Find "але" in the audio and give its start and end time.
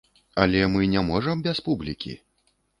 0.43-0.63